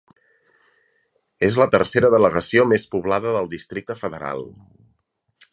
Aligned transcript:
És 1.49 1.59
la 1.63 1.67
tercera 1.75 2.11
delegació 2.15 2.65
més 2.73 2.89
poblada 2.97 3.37
del 3.39 3.55
Districte 3.55 4.01
Federal. 4.05 4.47